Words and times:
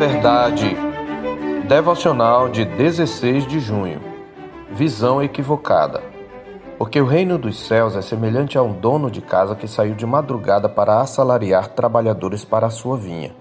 verdade. 0.00 0.74
Devocional 1.68 2.48
de 2.48 2.64
16 2.64 3.46
de 3.46 3.60
junho. 3.60 4.00
Visão 4.72 5.22
equivocada. 5.22 6.00
Porque 6.78 6.98
o 6.98 7.04
reino 7.04 7.36
dos 7.36 7.66
céus 7.66 7.94
é 7.94 8.00
semelhante 8.00 8.56
a 8.56 8.62
um 8.62 8.72
dono 8.72 9.10
de 9.10 9.20
casa 9.20 9.54
que 9.54 9.68
saiu 9.68 9.94
de 9.94 10.06
madrugada 10.06 10.70
para 10.70 11.02
assalariar 11.02 11.68
trabalhadores 11.68 12.46
para 12.46 12.68
a 12.68 12.70
sua 12.70 12.96
vinha. 12.96 13.36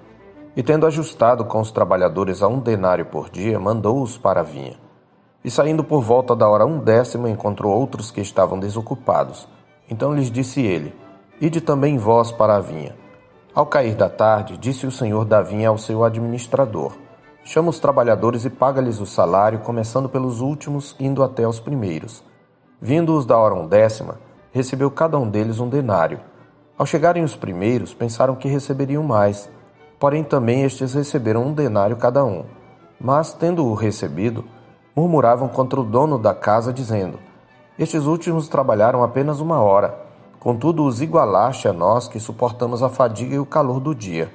E 0.53 0.61
tendo 0.61 0.85
ajustado 0.85 1.45
com 1.45 1.61
os 1.61 1.71
trabalhadores 1.71 2.43
a 2.43 2.49
um 2.49 2.59
denário 2.59 3.05
por 3.05 3.29
dia, 3.29 3.57
mandou-os 3.57 4.17
para 4.17 4.41
a 4.41 4.43
vinha. 4.43 4.75
E 5.41 5.49
saindo 5.49 5.81
por 5.81 6.01
volta 6.01 6.35
da 6.35 6.49
hora 6.49 6.65
undécima, 6.65 7.29
encontrou 7.29 7.73
outros 7.73 8.11
que 8.11 8.19
estavam 8.19 8.59
desocupados. 8.59 9.47
Então 9.89 10.13
lhes 10.13 10.29
disse 10.29 10.61
ele: 10.61 10.93
Ide 11.39 11.61
também 11.61 11.97
vós 11.97 12.33
para 12.33 12.57
a 12.57 12.59
vinha. 12.59 12.93
Ao 13.53 13.65
cair 13.65 13.95
da 13.95 14.07
tarde, 14.07 14.57
disse 14.57 14.85
o 14.85 14.91
senhor 14.91 15.25
da 15.25 15.41
vinha 15.41 15.69
ao 15.69 15.77
seu 15.77 16.03
administrador: 16.03 16.93
Chama 17.43 17.71
os 17.71 17.79
trabalhadores 17.79 18.45
e 18.45 18.49
paga-lhes 18.49 18.99
o 18.99 19.07
salário, 19.07 19.59
começando 19.59 20.07
pelos 20.07 20.39
últimos, 20.39 20.95
indo 20.99 21.23
até 21.23 21.47
os 21.47 21.59
primeiros. 21.59 22.23
Vindo-os 22.79 23.25
da 23.25 23.37
hora 23.37 23.55
undécima, 23.55 24.19
recebeu 24.51 24.91
cada 24.91 25.17
um 25.17 25.27
deles 25.27 25.59
um 25.59 25.67
denário. 25.67 26.19
Ao 26.77 26.85
chegarem 26.85 27.23
os 27.23 27.35
primeiros, 27.35 27.91
pensaram 27.91 28.35
que 28.35 28.47
receberiam 28.47 29.01
mais, 29.01 29.49
porém 29.99 30.23
também 30.23 30.63
estes 30.63 30.93
receberam 30.93 31.47
um 31.47 31.51
denário 31.53 31.97
cada 31.97 32.23
um. 32.23 32.45
Mas, 33.01 33.33
tendo-o 33.33 33.73
recebido, 33.73 34.45
murmuravam 34.95 35.47
contra 35.47 35.81
o 35.81 35.83
dono 35.83 36.19
da 36.19 36.35
casa, 36.35 36.71
dizendo: 36.71 37.19
Estes 37.79 38.05
últimos 38.05 38.47
trabalharam 38.47 39.01
apenas 39.03 39.39
uma 39.39 39.59
hora 39.59 40.08
Contudo, 40.39 40.85
os 40.85 41.01
igualaste 41.01 41.67
a 41.67 41.73
nós 41.73 42.07
que 42.07 42.19
suportamos 42.19 42.81
a 42.81 42.87
fadiga 42.87 43.35
e 43.35 43.39
o 43.39 43.45
calor 43.45 43.81
do 43.81 43.93
dia. 43.93 44.33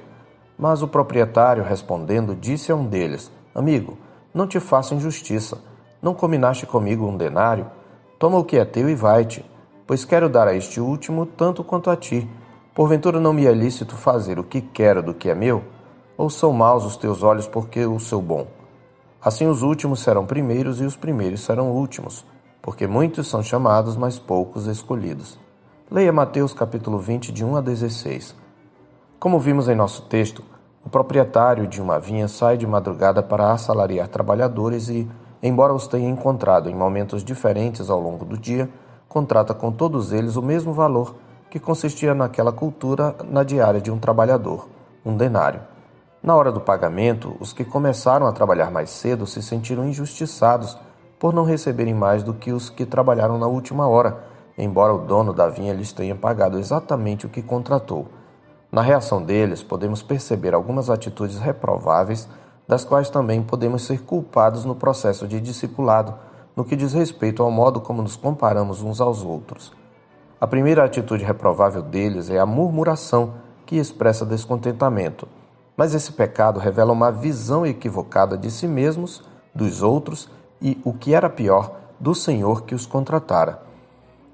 Mas 0.57 0.83
o 0.83 0.87
proprietário, 0.87 1.63
respondendo, 1.63 2.35
disse 2.35 2.71
a 2.71 2.75
um 2.75 2.85
deles: 2.85 3.31
Amigo, 3.55 3.97
não 4.33 4.45
te 4.45 4.59
faço 4.59 4.93
injustiça. 4.93 5.57
Não 6.01 6.13
combinaste 6.13 6.67
comigo 6.67 7.07
um 7.07 7.17
denário? 7.17 7.65
Toma 8.19 8.37
o 8.37 8.43
que 8.43 8.57
é 8.57 8.63
teu 8.63 8.87
e 8.87 8.93
vai-te, 8.93 9.43
pois 9.87 10.05
quero 10.05 10.29
dar 10.29 10.47
a 10.47 10.53
este 10.53 10.79
último 10.79 11.25
tanto 11.25 11.63
quanto 11.63 11.89
a 11.89 11.95
ti. 11.95 12.29
Porventura 12.75 13.19
não 13.19 13.33
me 13.33 13.47
é 13.47 13.53
lícito 13.53 13.95
fazer 13.95 14.37
o 14.37 14.43
que 14.43 14.61
quero 14.61 15.01
do 15.01 15.13
que 15.13 15.29
é 15.29 15.33
meu? 15.33 15.63
Ou 16.17 16.29
são 16.29 16.53
maus 16.53 16.85
os 16.85 16.97
teus 16.97 17.23
olhos 17.23 17.47
porque 17.47 17.79
eu 17.79 17.97
sou 17.99 18.21
bom? 18.21 18.45
Assim 19.19 19.47
os 19.47 19.63
últimos 19.63 20.01
serão 20.01 20.25
primeiros 20.25 20.79
e 20.79 20.83
os 20.83 20.95
primeiros 20.95 21.41
serão 21.41 21.71
últimos, 21.71 22.23
porque 22.61 22.85
muitos 22.85 23.27
são 23.27 23.41
chamados, 23.41 23.97
mas 23.97 24.19
poucos 24.19 24.67
escolhidos. 24.67 25.44
Leia 25.89 26.11
Mateus 26.11 26.51
capítulo 26.51 26.97
20, 26.97 27.31
de 27.31 27.45
1 27.45 27.57
a 27.57 27.61
16. 27.61 28.35
Como 29.19 29.39
vimos 29.39 29.69
em 29.69 29.75
nosso 29.75 30.01
texto, 30.01 30.43
o 30.83 30.89
proprietário 30.89 31.67
de 31.67 31.79
uma 31.79 31.99
vinha 31.99 32.27
sai 32.27 32.57
de 32.57 32.65
madrugada 32.65 33.21
para 33.21 33.51
assalariar 33.51 34.07
trabalhadores 34.07 34.89
e, 34.89 35.07
embora 35.43 35.75
os 35.75 35.85
tenha 35.85 36.09
encontrado 36.09 36.71
em 36.71 36.75
momentos 36.75 37.23
diferentes 37.23 37.87
ao 37.87 38.01
longo 38.01 38.25
do 38.25 38.35
dia, 38.35 38.67
contrata 39.07 39.53
com 39.53 39.71
todos 39.71 40.11
eles 40.11 40.35
o 40.35 40.41
mesmo 40.41 40.73
valor 40.73 41.17
que 41.51 41.59
consistia 41.59 42.15
naquela 42.15 42.51
cultura 42.51 43.15
na 43.29 43.43
diária 43.43 43.79
de 43.79 43.91
um 43.91 43.99
trabalhador, 43.99 44.67
um 45.05 45.15
denário. 45.15 45.61
Na 46.21 46.35
hora 46.35 46.51
do 46.51 46.59
pagamento, 46.59 47.37
os 47.39 47.53
que 47.53 47.63
começaram 47.63 48.25
a 48.25 48.31
trabalhar 48.31 48.71
mais 48.71 48.89
cedo 48.89 49.27
se 49.27 49.39
sentiram 49.39 49.87
injustiçados 49.87 50.75
por 51.19 51.31
não 51.31 51.43
receberem 51.43 51.93
mais 51.93 52.23
do 52.23 52.33
que 52.33 52.51
os 52.51 52.71
que 52.71 52.87
trabalharam 52.87 53.37
na 53.37 53.45
última 53.45 53.87
hora 53.87 54.33
embora 54.57 54.93
o 54.93 54.99
dono 54.99 55.33
da 55.33 55.47
vinha 55.47 55.73
lhes 55.73 55.91
tenha 55.91 56.15
pagado 56.15 56.57
exatamente 56.57 57.25
o 57.25 57.29
que 57.29 57.41
contratou. 57.41 58.07
Na 58.71 58.81
reação 58.81 59.23
deles, 59.23 59.63
podemos 59.63 60.01
perceber 60.01 60.53
algumas 60.53 60.89
atitudes 60.89 61.39
reprováveis, 61.39 62.27
das 62.67 62.83
quais 62.83 63.09
também 63.09 63.41
podemos 63.41 63.83
ser 63.83 64.01
culpados 64.01 64.65
no 64.65 64.75
processo 64.75 65.27
de 65.27 65.39
discipulado, 65.39 66.15
no 66.55 66.65
que 66.65 66.75
diz 66.75 66.93
respeito 66.93 67.43
ao 67.43 67.51
modo 67.51 67.79
como 67.79 68.01
nos 68.01 68.15
comparamos 68.15 68.81
uns 68.81 68.99
aos 68.99 69.23
outros. 69.23 69.71
A 70.39 70.47
primeira 70.47 70.83
atitude 70.83 71.23
reprovável 71.23 71.81
deles 71.81 72.29
é 72.29 72.39
a 72.39 72.45
murmuração, 72.45 73.33
que 73.65 73.77
expressa 73.77 74.25
descontentamento. 74.25 75.27
Mas 75.75 75.93
esse 75.93 76.11
pecado 76.11 76.59
revela 76.59 76.93
uma 76.93 77.11
visão 77.11 77.65
equivocada 77.65 78.37
de 78.37 78.51
si 78.51 78.67
mesmos, 78.67 79.23
dos 79.53 79.81
outros 79.81 80.29
e, 80.61 80.79
o 80.83 80.93
que 80.93 81.13
era 81.13 81.29
pior, 81.29 81.75
do 81.99 82.13
Senhor 82.13 82.63
que 82.63 82.75
os 82.75 82.85
contratara. 82.85 83.61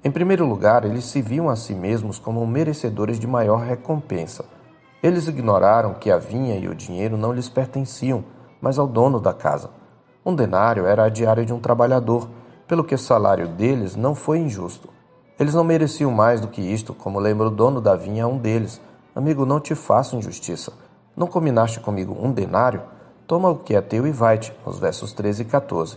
Em 0.04 0.10
primeiro 0.10 0.44
lugar, 0.44 0.84
eles 0.84 1.04
se 1.04 1.22
viam 1.22 1.48
a 1.48 1.54
si 1.54 1.76
mesmos 1.76 2.18
como 2.18 2.44
merecedores 2.44 3.20
de 3.20 3.26
maior 3.26 3.60
recompensa. 3.60 4.44
Eles 5.00 5.28
ignoraram 5.28 5.94
que 5.94 6.10
a 6.10 6.18
vinha 6.18 6.56
e 6.56 6.66
o 6.66 6.74
dinheiro 6.74 7.16
não 7.16 7.32
lhes 7.32 7.48
pertenciam, 7.48 8.24
mas 8.60 8.80
ao 8.80 8.86
dono 8.88 9.20
da 9.20 9.32
casa. 9.32 9.70
Um 10.26 10.34
denário 10.34 10.86
era 10.86 11.04
a 11.04 11.08
diária 11.08 11.44
de 11.44 11.52
um 11.52 11.60
trabalhador, 11.60 12.28
pelo 12.66 12.82
que 12.82 12.96
o 12.96 12.98
salário 12.98 13.46
deles 13.46 13.94
não 13.94 14.12
foi 14.12 14.38
injusto. 14.38 14.88
Eles 15.38 15.54
não 15.54 15.62
mereciam 15.62 16.10
mais 16.10 16.40
do 16.40 16.48
que 16.48 16.60
isto, 16.60 16.92
como 16.92 17.20
lembra 17.20 17.46
o 17.46 17.50
dono 17.50 17.80
da 17.80 17.94
vinha 17.94 18.24
a 18.24 18.28
um 18.28 18.38
deles. 18.38 18.80
Amigo, 19.14 19.46
não 19.46 19.60
te 19.60 19.76
faço 19.76 20.16
injustiça. 20.16 20.72
Não 21.16 21.28
combinaste 21.28 21.78
comigo 21.78 22.16
um 22.20 22.32
denário? 22.32 22.82
Toma 23.24 23.50
o 23.50 23.58
que 23.58 23.76
é 23.76 23.80
teu 23.80 24.04
e 24.04 24.10
vai-te, 24.10 24.52
nos 24.66 24.80
versos 24.80 25.12
13 25.12 25.42
e 25.42 25.44
14. 25.44 25.96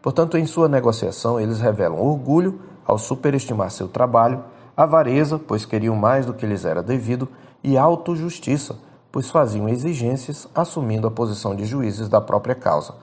Portanto, 0.00 0.38
em 0.38 0.46
sua 0.46 0.68
negociação, 0.68 1.40
eles 1.40 1.60
revelam 1.60 2.00
orgulho 2.00 2.70
ao 2.86 2.98
superestimar 2.98 3.70
seu 3.70 3.88
trabalho, 3.88 4.42
avareza, 4.76 5.38
pois 5.38 5.64
queriam 5.64 5.94
mais 5.94 6.26
do 6.26 6.34
que 6.34 6.46
lhes 6.46 6.64
era 6.64 6.82
devido, 6.82 7.28
e 7.62 7.78
autojustiça, 7.78 8.76
pois 9.10 9.30
faziam 9.30 9.68
exigências 9.68 10.48
assumindo 10.54 11.06
a 11.06 11.10
posição 11.10 11.54
de 11.54 11.64
juízes 11.66 12.08
da 12.08 12.20
própria 12.20 12.54
causa. 12.54 12.94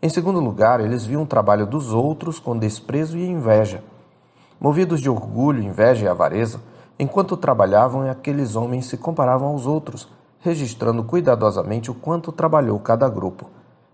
Em 0.00 0.08
segundo 0.08 0.38
lugar, 0.38 0.80
eles 0.80 1.04
viam 1.04 1.22
o 1.22 1.26
trabalho 1.26 1.66
dos 1.66 1.92
outros 1.92 2.38
com 2.38 2.56
desprezo 2.56 3.18
e 3.18 3.26
inveja. 3.26 3.82
Movidos 4.60 5.00
de 5.00 5.10
orgulho, 5.10 5.62
inveja 5.62 6.04
e 6.04 6.08
avareza, 6.08 6.60
enquanto 6.98 7.36
trabalhavam, 7.36 8.08
aqueles 8.08 8.54
homens 8.54 8.86
se 8.86 8.96
comparavam 8.96 9.48
aos 9.48 9.66
outros, 9.66 10.08
registrando 10.40 11.02
cuidadosamente 11.02 11.90
o 11.90 11.94
quanto 11.94 12.30
trabalhou 12.30 12.78
cada 12.78 13.08
grupo. 13.08 13.50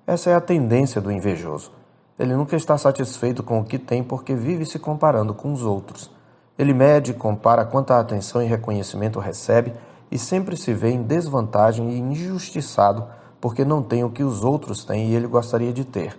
Essa 0.06 0.30
é 0.30 0.34
a 0.34 0.40
tendência 0.40 1.00
do 1.00 1.10
invejoso. 1.10 1.70
Ele 2.18 2.34
nunca 2.34 2.56
está 2.56 2.78
satisfeito 2.78 3.42
com 3.42 3.60
o 3.60 3.64
que 3.64 3.78
tem 3.78 4.02
porque 4.02 4.34
vive 4.34 4.64
se 4.64 4.78
comparando 4.78 5.34
com 5.34 5.52
os 5.52 5.62
outros. 5.62 6.10
Ele 6.58 6.72
mede 6.72 7.10
e 7.10 7.14
compara 7.14 7.64
quanta 7.64 7.98
atenção 7.98 8.42
e 8.42 8.46
reconhecimento 8.46 9.18
recebe 9.18 9.72
e 10.10 10.18
sempre 10.18 10.56
se 10.56 10.72
vê 10.72 10.90
em 10.90 11.02
desvantagem 11.02 11.90
e 11.90 11.98
injustiçado 11.98 13.06
porque 13.40 13.64
não 13.64 13.82
tem 13.82 14.04
o 14.04 14.10
que 14.10 14.22
os 14.22 14.44
outros 14.44 14.84
têm 14.84 15.08
e 15.10 15.14
ele 15.14 15.26
gostaria 15.26 15.72
de 15.72 15.84
ter. 15.84 16.16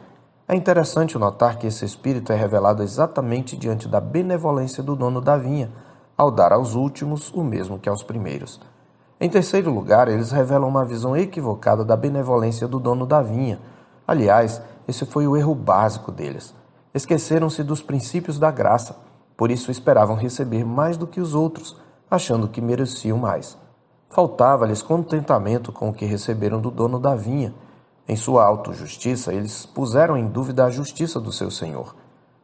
É 0.47 0.53
interessante 0.53 1.17
notar 1.17 1.57
que 1.57 1.65
esse 1.65 1.83
espírito 1.83 2.31
é 2.31 2.35
revelado 2.35 2.83
exatamente 2.83 3.57
diante 3.57 3.87
da 3.87 3.99
benevolência 3.99 4.83
do 4.83 4.95
dono 4.95 5.19
da 5.19 5.35
vinha, 5.35 5.71
ao 6.15 6.29
dar 6.29 6.53
aos 6.53 6.75
últimos 6.75 7.33
o 7.33 7.43
mesmo 7.43 7.79
que 7.79 7.89
aos 7.89 8.03
primeiros. 8.03 8.61
Em 9.19 9.27
terceiro 9.27 9.73
lugar, 9.73 10.07
eles 10.07 10.31
revelam 10.31 10.69
uma 10.69 10.85
visão 10.85 11.17
equivocada 11.17 11.83
da 11.83 11.95
benevolência 11.95 12.67
do 12.67 12.79
dono 12.79 13.07
da 13.07 13.23
vinha. 13.23 13.59
Aliás, 14.07 14.61
esse 14.87 15.05
foi 15.05 15.27
o 15.27 15.35
erro 15.35 15.55
básico 15.55 16.11
deles. 16.11 16.53
Esqueceram-se 16.93 17.63
dos 17.63 17.81
princípios 17.81 18.37
da 18.37 18.51
graça, 18.51 18.95
por 19.35 19.51
isso 19.51 19.71
esperavam 19.71 20.15
receber 20.15 20.63
mais 20.63 20.95
do 20.95 21.07
que 21.07 21.19
os 21.19 21.33
outros, 21.33 21.75
achando 22.09 22.47
que 22.47 22.61
mereciam 22.61 23.17
mais. 23.17 23.57
Faltava-lhes 24.09 24.81
contentamento 24.81 25.71
com 25.71 25.89
o 25.89 25.93
que 25.93 26.05
receberam 26.05 26.61
do 26.61 26.71
dono 26.71 26.99
da 26.99 27.15
vinha. 27.15 27.53
Em 28.07 28.15
sua 28.15 28.45
autojustiça, 28.45 29.33
eles 29.33 29.65
puseram 29.65 30.15
em 30.15 30.27
dúvida 30.27 30.63
a 30.63 30.69
justiça 30.69 31.19
do 31.19 31.31
seu 31.31 31.51
senhor. 31.51 31.95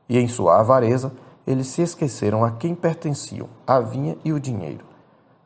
E 0.10 0.18
em 0.18 0.28
sua 0.28 0.60
avareza, 0.60 1.14
eles 1.48 1.68
se 1.68 1.82
esqueceram 1.82 2.44
a 2.44 2.52
quem 2.52 2.76
pertenciam 2.76 3.48
a 3.66 3.80
vinha 3.80 4.18
e 4.26 4.34
o 4.34 4.40
dinheiro. 4.40 4.91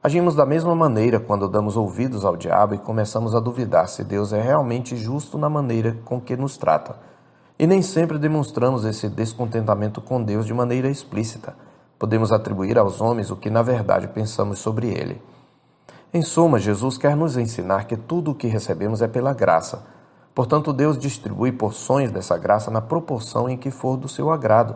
Agimos 0.05 0.35
da 0.35 0.45
mesma 0.45 0.75
maneira 0.75 1.19
quando 1.19 1.49
damos 1.49 1.75
ouvidos 1.75 2.23
ao 2.23 2.37
diabo 2.37 2.75
e 2.75 2.77
começamos 2.77 3.33
a 3.33 3.39
duvidar 3.39 3.89
se 3.89 4.03
Deus 4.03 4.31
é 4.31 4.39
realmente 4.39 4.95
justo 4.95 5.35
na 5.35 5.49
maneira 5.49 5.97
com 6.05 6.21
que 6.21 6.37
nos 6.37 6.57
trata. 6.57 6.95
E 7.57 7.65
nem 7.65 7.81
sempre 7.81 8.19
demonstramos 8.19 8.85
esse 8.85 9.09
descontentamento 9.09 9.99
com 9.99 10.21
Deus 10.21 10.45
de 10.45 10.53
maneira 10.53 10.89
explícita. 10.89 11.55
Podemos 11.97 12.31
atribuir 12.31 12.77
aos 12.77 13.01
homens 13.01 13.31
o 13.31 13.35
que 13.35 13.49
na 13.49 13.63
verdade 13.63 14.07
pensamos 14.09 14.59
sobre 14.59 14.89
ele. 14.89 15.19
Em 16.13 16.21
suma, 16.21 16.59
Jesus 16.59 16.99
quer 16.99 17.15
nos 17.15 17.35
ensinar 17.35 17.85
que 17.85 17.97
tudo 17.97 18.29
o 18.29 18.35
que 18.35 18.45
recebemos 18.45 19.01
é 19.01 19.07
pela 19.07 19.33
graça. 19.33 19.87
Portanto, 20.35 20.71
Deus 20.71 20.99
distribui 20.99 21.51
porções 21.51 22.11
dessa 22.11 22.37
graça 22.37 22.69
na 22.69 22.79
proporção 22.79 23.49
em 23.49 23.57
que 23.57 23.71
for 23.71 23.97
do 23.97 24.07
seu 24.07 24.29
agrado. 24.29 24.75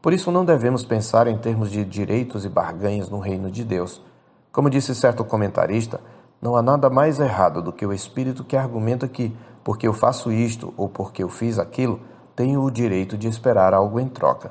Por 0.00 0.12
isso, 0.12 0.30
não 0.30 0.44
devemos 0.44 0.84
pensar 0.84 1.26
em 1.26 1.36
termos 1.36 1.72
de 1.72 1.84
direitos 1.84 2.44
e 2.44 2.48
barganhas 2.48 3.10
no 3.10 3.18
reino 3.18 3.50
de 3.50 3.64
Deus. 3.64 4.00
Como 4.52 4.68
disse 4.68 4.94
certo 4.94 5.24
comentarista, 5.24 6.00
não 6.42 6.56
há 6.56 6.62
nada 6.62 6.90
mais 6.90 7.20
errado 7.20 7.62
do 7.62 7.72
que 7.72 7.86
o 7.86 7.92
espírito 7.92 8.42
que 8.42 8.56
argumenta 8.56 9.06
que, 9.06 9.36
porque 9.62 9.86
eu 9.86 9.92
faço 9.92 10.32
isto 10.32 10.74
ou 10.76 10.88
porque 10.88 11.22
eu 11.22 11.28
fiz 11.28 11.58
aquilo, 11.58 12.00
tenho 12.34 12.62
o 12.62 12.70
direito 12.70 13.16
de 13.16 13.28
esperar 13.28 13.74
algo 13.74 14.00
em 14.00 14.08
troca. 14.08 14.50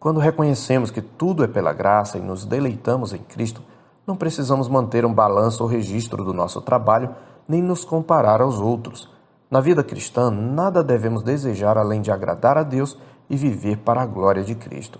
Quando 0.00 0.18
reconhecemos 0.18 0.90
que 0.90 1.02
tudo 1.02 1.44
é 1.44 1.46
pela 1.46 1.72
graça 1.72 2.16
e 2.16 2.22
nos 2.22 2.44
deleitamos 2.44 3.12
em 3.12 3.18
Cristo, 3.18 3.62
não 4.06 4.16
precisamos 4.16 4.66
manter 4.66 5.04
um 5.04 5.12
balanço 5.12 5.62
ou 5.62 5.68
registro 5.68 6.24
do 6.24 6.32
nosso 6.32 6.60
trabalho, 6.60 7.14
nem 7.46 7.62
nos 7.62 7.84
comparar 7.84 8.40
aos 8.40 8.58
outros. 8.58 9.08
Na 9.50 9.60
vida 9.60 9.84
cristã, 9.84 10.30
nada 10.30 10.82
devemos 10.82 11.22
desejar 11.22 11.76
além 11.76 12.00
de 12.00 12.10
agradar 12.10 12.56
a 12.56 12.62
Deus 12.62 12.98
e 13.28 13.36
viver 13.36 13.76
para 13.78 14.00
a 14.00 14.06
glória 14.06 14.42
de 14.42 14.54
Cristo. 14.54 14.98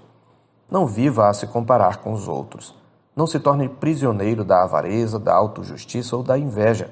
Não 0.70 0.86
viva 0.86 1.28
a 1.28 1.32
se 1.32 1.46
comparar 1.46 1.96
com 1.96 2.12
os 2.12 2.28
outros. 2.28 2.78
Não 3.20 3.26
se 3.26 3.38
torne 3.38 3.68
prisioneiro 3.68 4.42
da 4.42 4.62
avareza, 4.62 5.18
da 5.18 5.34
autojustiça 5.34 6.16
ou 6.16 6.22
da 6.22 6.38
inveja. 6.38 6.90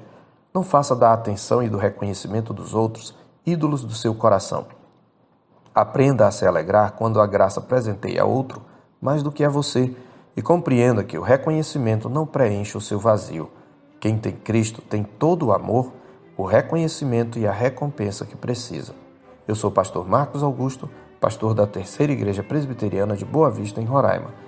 Não 0.53 0.61
faça 0.61 0.95
da 0.95 1.11
atenção 1.11 1.63
e 1.63 1.67
do 1.67 1.79
reconhecimento 1.79 2.53
dos 2.53 2.75
outros 2.75 3.15
ídolos 3.43 3.83
do 3.83 3.95
seu 3.95 4.13
coração. 4.13 4.67
Aprenda 5.73 6.27
a 6.27 6.31
se 6.31 6.45
alegrar 6.45 6.91
quando 6.91 7.19
a 7.19 7.25
graça 7.25 7.59
presenteia 7.59 8.21
a 8.21 8.25
outro 8.25 8.61
mais 9.01 9.23
do 9.23 9.31
que 9.31 9.43
a 9.43 9.49
você 9.49 9.91
e 10.37 10.41
compreenda 10.43 11.03
que 11.03 11.17
o 11.17 11.23
reconhecimento 11.23 12.07
não 12.07 12.27
preenche 12.27 12.77
o 12.77 12.81
seu 12.81 12.99
vazio. 12.99 13.49
Quem 13.99 14.15
tem 14.15 14.33
Cristo 14.33 14.83
tem 14.83 15.01
todo 15.03 15.47
o 15.47 15.51
amor, 15.51 15.91
o 16.37 16.45
reconhecimento 16.45 17.39
e 17.39 17.47
a 17.47 17.51
recompensa 17.51 18.23
que 18.23 18.35
precisa. 18.35 18.93
Eu 19.47 19.55
sou 19.55 19.71
o 19.71 19.73
pastor 19.73 20.07
Marcos 20.07 20.43
Augusto, 20.43 20.87
pastor 21.19 21.55
da 21.55 21.65
Terceira 21.65 22.13
Igreja 22.13 22.43
Presbiteriana 22.43 23.17
de 23.17 23.25
Boa 23.25 23.49
Vista, 23.49 23.81
em 23.81 23.85
Roraima. 23.85 24.47